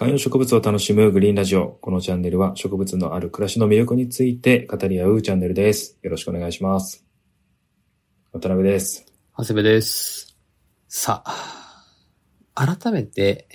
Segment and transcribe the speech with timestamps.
[0.00, 1.76] 観葉植物を楽しむグリーンラジオ。
[1.82, 5.98] このチャンネルは植物のある暮らしの魅力について語り合うチャンネルです。
[6.00, 7.04] よろしくお願いします。
[8.32, 9.04] 渡辺です。
[9.36, 10.38] 長谷部です。
[10.88, 11.84] さあ、
[12.54, 13.46] 改めて、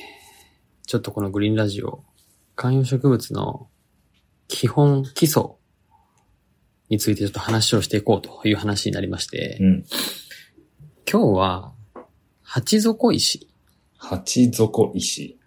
[0.85, 2.03] ちょっとこのグリーンラジオ、
[2.55, 3.67] 観葉植物の
[4.47, 5.55] 基本、基礎
[6.89, 9.85] についてちょっと話をしていこうという話になりまして、うん。
[11.11, 11.73] 今日は、
[12.43, 13.49] 鉢底石。
[13.97, 15.39] 鉢底石。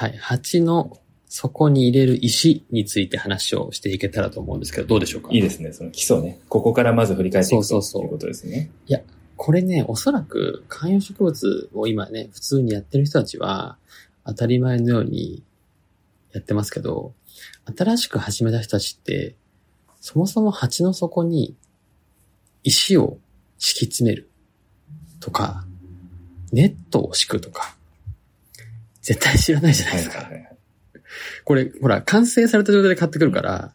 [0.00, 0.96] はい、鉢の
[1.28, 5.28] 底に入れる石について話をしていけたらと思うんですけど、どうでしょうか？
[5.30, 5.74] いいですね。
[5.74, 6.40] その基礎ね。
[6.48, 8.70] ここからまず振り返っていくとそうそうそういうことですね。
[9.36, 13.76] これね、おそらく観葉植物を今ね、普通にやってる人たちは
[14.24, 15.42] 当たり前のように
[16.32, 17.12] やってますけど、
[17.76, 19.34] 新しく始めた人たちって、
[20.00, 21.54] そもそも鉢の底に
[22.62, 23.18] 石を
[23.58, 24.30] 敷き詰める
[25.20, 25.66] とか、
[26.52, 27.76] ネットを敷くとか、
[29.10, 30.24] 絶対知らないじゃないはいですか。
[30.24, 30.56] はいはい。
[31.44, 33.74] これ、ほら、完成された状態で買ってくるから、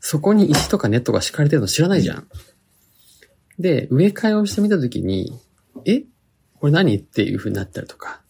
[0.00, 2.28] そこに石とかネットが敷かれてるの知らないじゃん。
[3.58, 5.32] で、植え替えをしてみたときに、
[5.86, 6.02] え？
[6.56, 6.94] これ何？
[6.96, 8.20] っていう風になったりとか、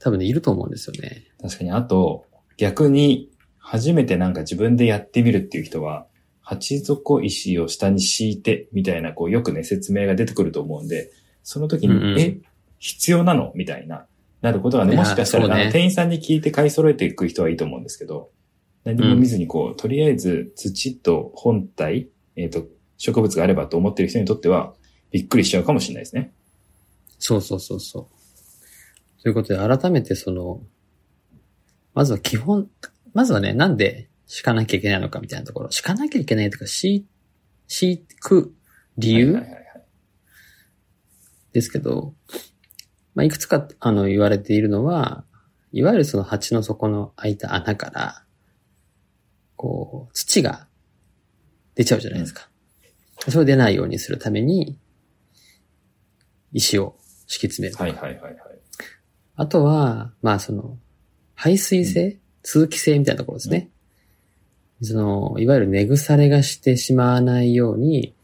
[0.00, 1.28] 多分ね、いると思うんですよね。
[1.40, 6.08] 確かに、あと、逆に、初めてなんか自分でやってみるっていう人は、
[6.40, 11.12] 鉢底石を下に敷いて、みたいな、こう、よくね、説明が出てくると思うんで、
[11.44, 12.40] その時に、うんうんえ、
[12.78, 13.52] 必要なの？
[13.54, 14.07] みたいな、
[14.40, 18.30] なることがね、もしかしたら、ねあの店員さんに聞いて買い揃えていく人はいいと思うんですけど、
[18.84, 22.64] 何も見ずにこう、とりあえず土と本体、えっ、と、
[22.98, 24.74] 植物があればと思ってる人にとっては、
[25.10, 26.32] びっくりしちゃうかもしれないですね。
[27.18, 28.08] そうそうそうそ
[29.18, 29.22] う。
[29.22, 30.62] ということで、改めてその、
[31.94, 32.68] まずは基本、
[33.14, 35.70] まずはね、なんで敷かなきゃいけないのかみたいなところ。
[35.70, 37.06] 敷かなきゃいけないとか、敷、
[37.66, 38.54] 敷く
[38.96, 39.68] 理由、はいはいはいはい
[41.52, 42.14] ですけど、
[43.18, 45.24] まあ、いくつか、あの、言われているのは、
[45.72, 48.22] いわゆるその鉢の底の開いた穴から、
[49.56, 50.68] こう、土が
[51.74, 52.48] 出ちゃうじゃないですか。
[53.28, 54.78] それを出ないようにするために、
[56.52, 56.94] 石を
[57.26, 57.76] 敷き詰める。
[57.76, 58.38] はいはいはいはい。
[59.34, 60.78] あとは、まあその、
[61.34, 63.68] 排水性、通気性みたいなところですね。
[64.80, 68.14] その、いわゆる根腐れがしてしまわないように、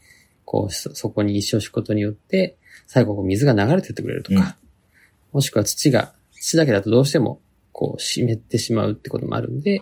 [0.45, 2.55] こう、そそこに石を敷くことによって、
[2.87, 4.64] 最後こう水が流れてってくれるとか、うん
[5.35, 7.41] もしくは土が、土だけだとどうしても、
[7.73, 9.81] こう、湿ってしまうってこともあるんで、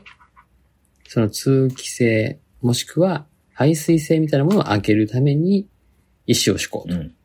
[1.07, 5.67] その通気性、もしくは排水性みたいなものを上げるために、
[6.25, 6.95] 石を敷こうと。
[6.95, 7.15] うん。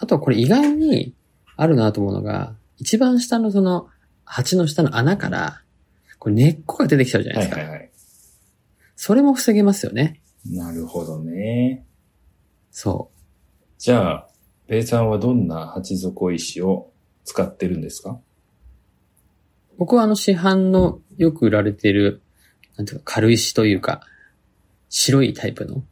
[0.00, 1.14] あとこれ意外に
[1.56, 3.88] あるなと思うのが、一番下のその
[4.26, 5.62] 鉢の下の穴から、
[6.18, 7.60] これ根っこが出てきちゃうじゃないですか。
[7.62, 7.90] はいはいはい。
[8.96, 10.20] それも防げますよね。
[10.44, 11.86] なるほどね。
[12.70, 13.10] そ
[13.78, 14.29] じゃあ、
[14.70, 16.92] ベイさんはどんな鉢底石を
[17.24, 18.10] 使ってるんですか？
[18.12, 18.18] う。
[19.78, 22.22] 僕はあの市販のよく売られている、
[22.76, 24.02] なんていうか軽石というか、
[24.88, 25.82] 白いタイプの、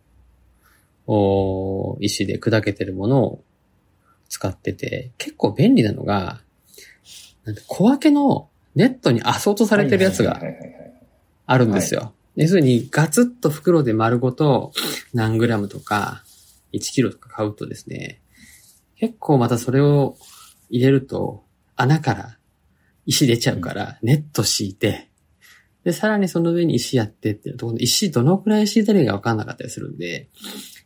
[1.09, 3.43] おー石で砕けてるものを
[4.29, 6.41] 使ってて、結構便利なのが、
[7.45, 10.41] なんて小分けのネットにアソートされてるやつが
[11.47, 12.13] あるんですよ。
[12.37, 14.71] 要するに、ガツッと袋で丸ごと
[15.13, 16.23] 何グラムとか、
[16.73, 18.21] 1キロとか買うとですね、
[18.99, 20.17] 結構またそれを
[20.71, 21.45] 入れると、
[21.77, 22.39] 穴から
[23.07, 25.09] 石出ちゃうから、ネット敷いて、
[25.85, 30.29] で、さらにその上に石やってっていうと、石どのくらい敷いたらいいか分かんなかったりするんで、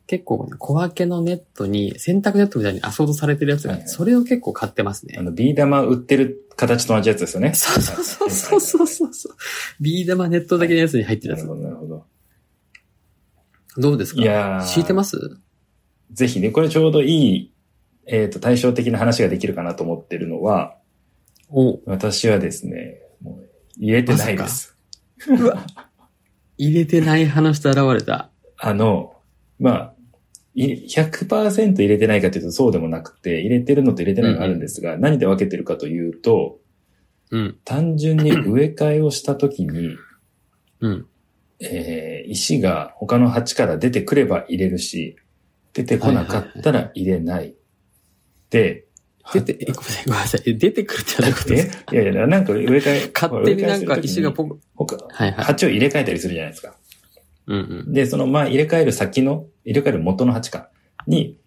[0.06, 5.22] 結構ね小分けのネットに、洗濯ネットみたいにアソートされてるやつが、はいはいそれを結構買ってますねあ。
[5.22, 7.54] の、ビー玉売ってる形と同じやつですよね。
[7.54, 9.36] そうそうそうそうそうそう。
[9.80, 11.56] ビー玉ネット的なやつに入ってるやつなるほ。
[11.56, 12.04] ど、なるほど。
[13.78, 15.18] どうですかいやー敷いてます
[16.12, 17.52] ぜひね、これちょうどいい、
[18.06, 20.76] えっ、と、対照的な話ができるかなと思ってるのは、
[21.48, 23.48] お私はですね、もう
[23.78, 24.76] 入れてないです。
[25.28, 25.64] うわ。
[26.58, 28.30] 入れてない派の人現れた。
[28.58, 29.16] あの、
[29.58, 29.94] まあ、
[30.54, 36.58] い100%入れてないかというとそうでもなくて、入れてるのと入れてないのがあるんですが、何で分けてるかというと、
[37.30, 37.58] うん。
[37.64, 39.96] 単純に植え替えをしたときに、
[40.80, 41.06] うん。
[41.60, 45.16] えー石が他の鉢から出てくれば入れるし、
[45.72, 47.54] 出てこなかったら入れない。
[48.52, 48.84] で、
[49.32, 50.42] 出て、えごめんなさい、ごめんなさい。
[50.46, 51.84] え出てくるってどういうことですか？
[51.92, 51.96] え？
[52.02, 55.44] いやいや、なんか植え替え、 勝手になんか石がポコ、他、はいはい。
[55.44, 56.76] 鉢を入れ替えたりするじゃないですか。
[57.46, 57.92] うんうん。
[57.92, 60.70] で、そのまあ入れ替える先の、入れ替える元の鉢か
[61.06, 61.38] に、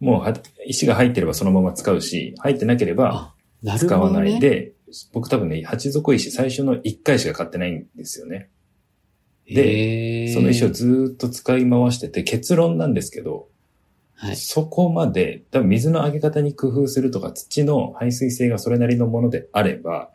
[0.00, 0.34] もうは
[0.66, 3.34] 石が入ってればそのまま使うし、入ってなければ
[3.76, 4.10] 使わ。
[4.10, 4.72] ないで、
[5.12, 8.50] 僕多分ね、鉢底石最初の1回しか買ってないんですよね。
[9.48, 13.48] でその石をずーっと使い回してて、結論なんですけど、
[14.16, 14.36] はい。
[14.36, 20.10] そこまで、多分水のあげ方に工夫するとか、土の排水性がそれなりのものであれば、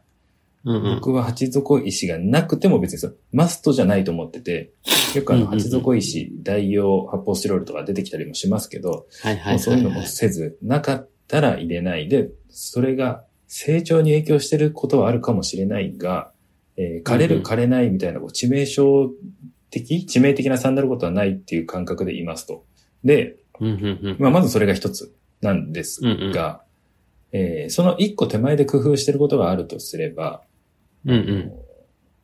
[0.64, 0.96] うんうん。
[0.96, 4.72] 僕は鉢底石がなくても別にそうマストじゃないと思ってて、
[5.16, 9.54] よくあのうんうんうん鉢底石、代用発泡スチロールとか出てきたりもしますけど、はいはいはい、はい。
[9.54, 16.32] もうそういうのもせず、なかったら入れないで、それが成長に影響してることはあるかもしれないが、
[16.78, 18.82] えー枯れる枯れないみたいなこう致命傷
[19.70, 22.66] 的致命的な差になることはないっていう感覚で言いますと。
[23.04, 23.36] で。
[24.20, 26.02] まあ、まずそれが一つなんです
[26.32, 26.64] が、
[27.32, 30.42] えーその一個手前で工夫してることがあるとすれば、
[31.06, 31.52] うんうん。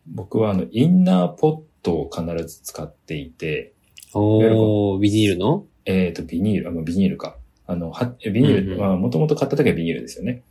[0.05, 3.73] 僕はあの、インナーポットを必ず使っていて、
[4.13, 5.65] おー、ビニールの？
[5.85, 7.37] えっ、と、ビニール、あ、まあビニールか。
[7.65, 8.79] あの、は、ビニール、うんうん。
[8.79, 10.43] まあ、もともと買った時はビニールですよね。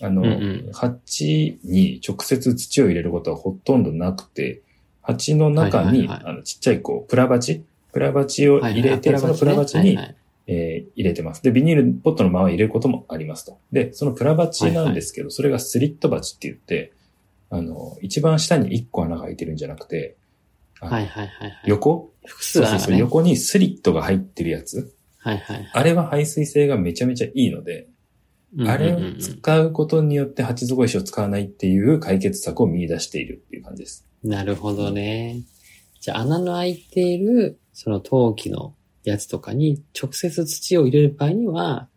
[0.00, 0.30] あの、うんう
[0.70, 0.72] ん。
[0.72, 4.62] 鉢に直接土を入れることはほとんどなくて、
[5.02, 7.64] 鉢の中に、はいはいはいあの、ちっちゃいこう、プラ鉢？
[7.92, 10.16] プラ鉢を入れて、そのプラ鉢に、はいはい
[10.52, 11.42] えー入れてます。
[11.42, 13.58] で、ビニールポットのまま入れることもありますと。
[13.70, 16.92] で、そのプラ鉢なんですけど、それがスリット鉢って言って、
[17.50, 20.16] あの、一番下に1個穴が開いてるんじゃなくて、
[20.80, 21.62] はいはいはいはい。
[21.66, 22.12] 横？
[22.24, 22.98] 複そうそうそう、数あるね。
[23.00, 24.92] 横にスリットが入ってるやつ。
[25.18, 25.70] はいはいはい。
[25.72, 27.86] あれは排水性がめちゃめちゃいいので、
[28.66, 34.06] あれを使うことによって鉢底石を使わないっていう解決策を見出しているっていう感じです。
[34.24, 35.42] なるほどね。
[36.00, 38.74] じゃあ穴の開いている、その陶器の
[39.04, 41.88] やつとかに直接土を入れる場合には、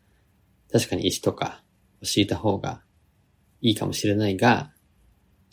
[0.71, 1.63] 確かに石とか
[2.01, 2.81] を敷いた方が
[3.61, 4.71] いいかもしれないが、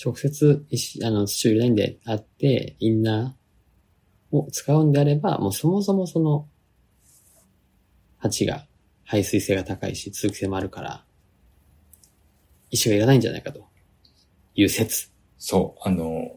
[0.02, 6.48] 直接石、あの、土を入れないんであって、インナーを使うんであれば、もうそもそもその、
[8.18, 8.66] 鉢が
[9.04, 11.04] 排水性が高いし、通気性もあるから、
[12.70, 13.66] 石がいらないんじゃないかと
[14.54, 15.10] いう説。
[15.36, 16.30] そう、あの、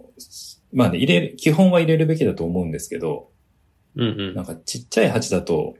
[0.72, 3.33] まあね、入れる、基本は入れるべきだと思うんですけど、
[3.96, 4.36] うんうん。
[4.36, 5.76] なんかちっちゃい鉢だと、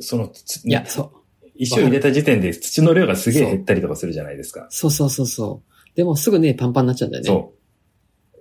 [0.00, 1.18] その、ついや、そう。
[1.54, 4.66] 石を入れた時点で土の量がすげえ減ったりとかするじゃないですか。
[4.70, 5.96] そうそうそうそう。
[5.96, 7.26] でもすぐね、パンパンになっちゃうんだよね。
[7.26, 7.58] そう。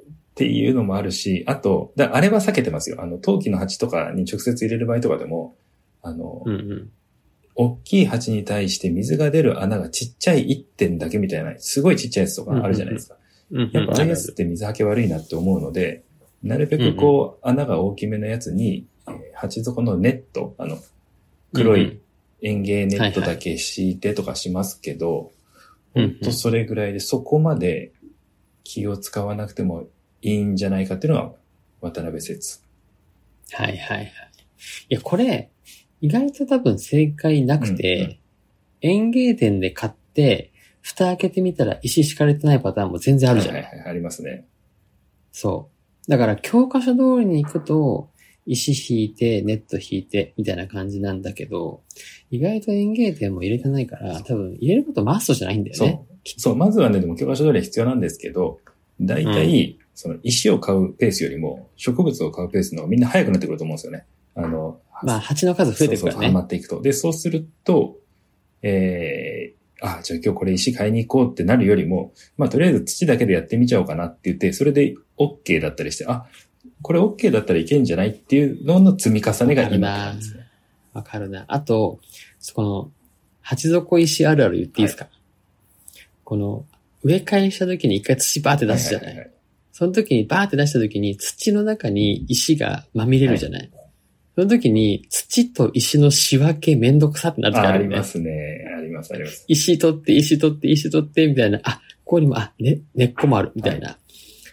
[0.07, 3.01] っていうのもあるし、あと、だあれは避けてますよ。
[3.01, 5.57] あの、陶器の鉢とかに直接入れる場合とかでも、
[6.03, 6.89] あの、うんうん。
[7.55, 13.15] 大きい鉢に対して水が出る穴がちっちゃい1点だけみたいな、すごいちっちゃいやつとかあるじゃないですか。
[13.49, 16.03] うんうん、やっぱああいうやつって水はけ悪いなって思うので、
[16.43, 20.79] なるべくこう、穴が大きめのやつに、えー鉢底のネット、あの、
[21.53, 22.01] 黒い
[22.41, 25.31] 園芸ネットだけ敷いてとかしますけど、
[25.93, 27.91] ほんとそれぐらいでそこまで
[28.63, 29.87] 気を使わなくても
[30.21, 31.31] いいんじゃないかっていうのは
[31.81, 32.61] 渡辺説。
[33.51, 34.11] はいはいはい。
[34.89, 35.51] いや、これ、
[36.01, 38.17] 意外と多分正解なくて、うんうん
[38.81, 40.51] 園芸店で買って、
[40.81, 44.45] 蓋開けてみたら石敷かれてないパターンも全然あるじゃない、はいはいはい、ありますね。
[45.31, 45.76] そう。
[46.07, 48.09] だから教科書通りに行くと、
[48.45, 51.81] 石引いて、ネット引いて、みたいな感じなんだけど、
[52.31, 56.05] 意外と園芸店も入れてないから、多分入れることマストじゃないんだよね。
[56.25, 56.39] そう。
[56.39, 58.59] そう、まずはね、でも教科書通りは必要なんですけど、
[59.01, 64.05] 大体、その石を買うペースよりも植物を買うペースのみんな早くなってくると思うんですよね。
[64.35, 66.33] あの、まあ、蜂の数増えてるそうそう、ハからね。
[66.33, 66.81] マっていくと。
[66.81, 67.97] で、そうすると、
[68.61, 76.25] えー、あ、じゃあ今日これ石買いに行こうってなるよりも、まあとりあえず土だけでやってみちゃおうかなって言って、それで OK だったりして、あ、
[76.81, 80.47] これ OK だったらいけんじゃないっていうのの積み重ねが今なんですね。
[80.93, 81.45] わかるな。
[81.47, 81.99] あと、
[82.39, 82.91] そこの、
[83.41, 85.07] 鉢底石あるある言っていいですか、
[86.23, 86.65] この、
[87.03, 89.31] 植え替えした時に一回土バーって出すじゃない,、ははは
[89.71, 93.71] その時にバーって出した時に土の中に石がまみれるじゃない、
[94.37, 97.95] その時に土と石の仕分けめんどくさってなる時あああるよね。
[97.95, 98.65] りますね。
[98.77, 99.43] あります、あります。
[99.47, 101.59] 石取って、石取って、石取って、みたいな。
[101.63, 103.97] あ、ここにも、あ、ね、根っこもある、みたいな。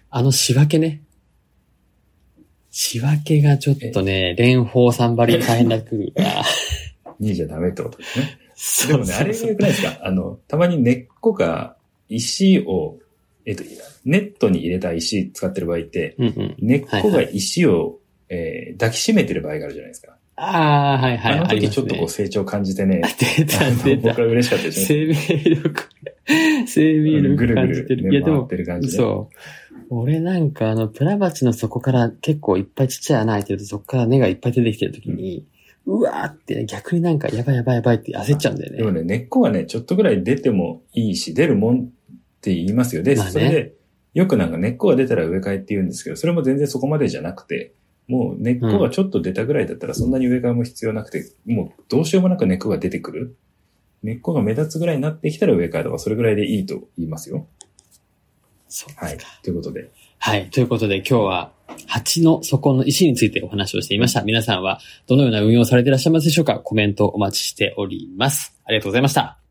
[0.08, 1.02] あの仕分けね。
[2.70, 6.42] 仕分けがちょっとね、蓮舫さんばりに大変 になってくるから。
[7.20, 8.38] 2じゃダメってことですね。
[8.54, 9.98] そでもね、あれが良くないですか？
[10.02, 11.76] あの、たまに根っこが
[12.08, 12.98] 石を、
[13.44, 13.64] えっと、
[14.06, 16.56] ネットに入れた石使ってる場合って、うんうん。
[16.58, 20.16] 根っこが石を、えー抱きしめてる場合があるじゃないですか。
[20.36, 21.38] ああ、はいはい。
[21.38, 23.02] あの時ちょっとこうね、成長感じてね、
[23.36, 24.08] 出た 出た。
[24.10, 25.14] 僕は嬉しかったですね。
[25.14, 25.82] 生命力、
[26.66, 28.12] 生命ぐ力るぐる、感じてる。
[28.12, 28.96] いやでもね回っ、てる感じで。
[28.96, 29.36] そう。
[29.90, 35.46] 俺なんかあの、プラバチの底から結構いっぱいちっちゃい穴開いてると、そこから根がいっぱい出てきてるときに、
[35.86, 38.78] うわーってね、逆になんかやばいやばいやばいって焦っちゃうんだよね。
[38.78, 41.86] でもね、根っこはね、ちょっとぐらい出てもいいし、出るもんっ
[42.40, 43.02] て言いますよ。
[43.02, 43.74] で、まあねそれで、
[44.14, 47.74] よくなんか根っこが出たら植え替えって言うんですけど、それも全然そこまでじゃなくて、
[48.08, 53.36] もう根っこがちょっと出たぐらいだったらそんなに植え替えも必要なくて、もうどうしようもなく根っこが出てくる。
[54.02, 57.46] 根っこが目立つぐらいになってきたら植え替えとか、それぐらいでいいと言いますよ。
[58.68, 59.18] そうはい。
[59.42, 59.90] ということで。
[60.18, 60.50] はい。
[60.50, 61.52] ということで今日は、
[61.86, 64.22] 蜂の底の石についてお話をしていました。
[64.22, 68.54] 皆さんはどのような運用されていらっしゃいますでしょうかコメントお待ちしております。
[68.64, 69.43] ありがとうございました。